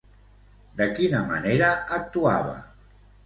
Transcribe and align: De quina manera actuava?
De 0.79 0.87
quina 0.99 1.19
manera 1.27 1.69
actuava? 1.99 2.57